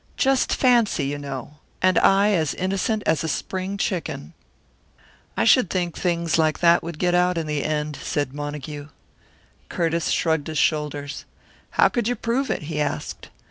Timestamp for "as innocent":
2.31-3.03